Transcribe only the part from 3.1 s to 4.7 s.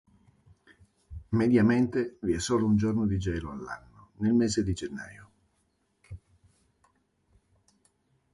gelo all'anno, nel mese